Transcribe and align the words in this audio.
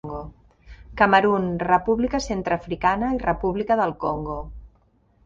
Camerun, 1.01 1.43
República 1.67 2.21
Centreafricana 2.29 3.11
i 3.19 3.21
República 3.27 3.79
del 3.83 3.95
Congo. 4.05 4.39